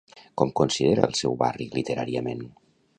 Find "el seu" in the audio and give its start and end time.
1.11-1.37